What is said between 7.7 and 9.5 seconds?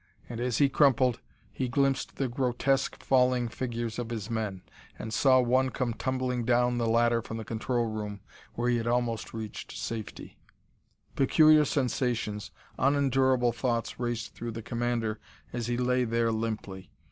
room, where he had almost